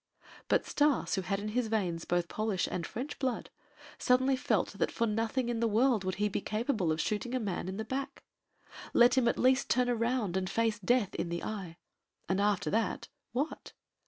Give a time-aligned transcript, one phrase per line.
[0.47, 3.51] But Stas, who had in his veins both Polish and French blood,
[3.99, 7.39] suddenly felt that for nothing in the world could he be capable of shooting a
[7.39, 8.23] man in the back.
[8.95, 11.77] Let him at least turn around and face death in the eye.
[12.27, 13.73] And after that, what?